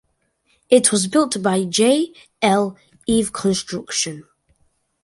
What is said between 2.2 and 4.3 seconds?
L. Eve Construction.